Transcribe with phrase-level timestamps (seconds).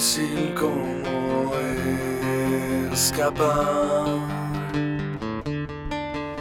[0.00, 1.52] difícil como
[2.90, 4.06] escapar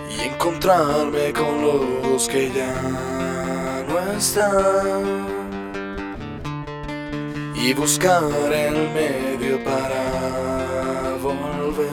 [0.10, 5.26] y encontrarme con los que ya no están
[7.54, 11.90] y buscar el medio para volver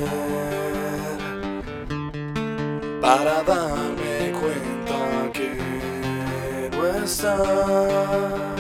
[3.01, 8.56] para darme cuenta que no estás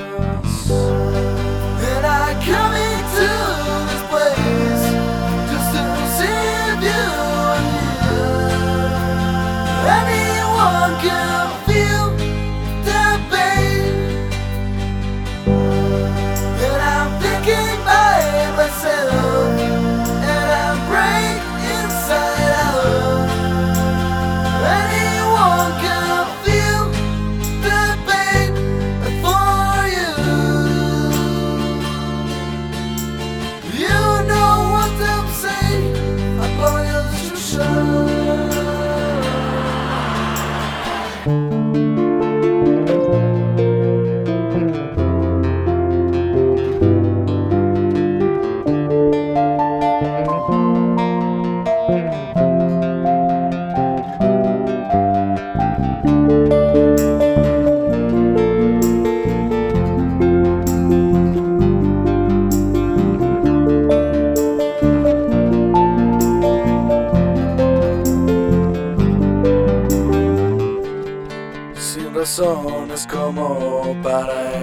[72.26, 74.58] razones como para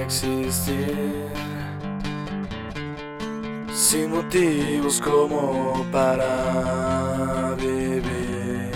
[0.00, 1.28] existir,
[3.70, 8.70] sin motivos como para vivir.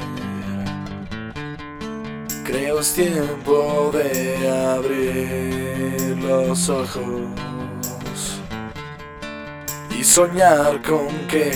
[2.45, 7.23] Creo es tiempo de abrir los ojos
[9.99, 11.51] y soñar con que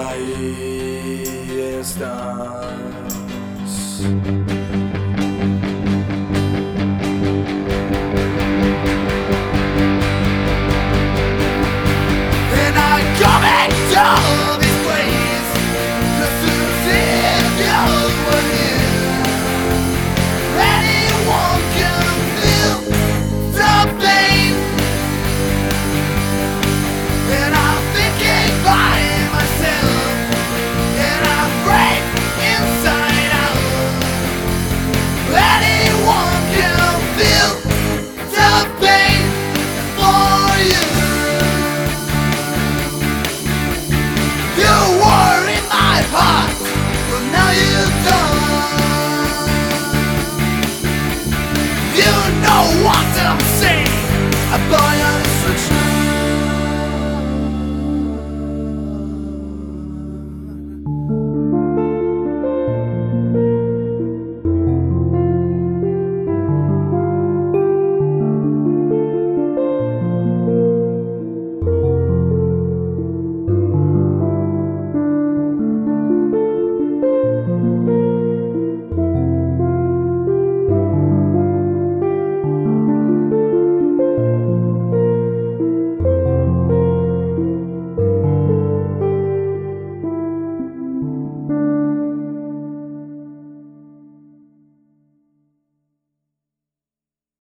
[0.00, 2.72] ahí estás.